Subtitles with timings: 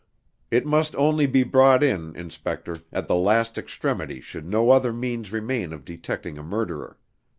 [0.49, 5.31] It must only be brought in, inspector, at the last extremity should no other means
[5.31, 6.97] remain of detecting a murderer.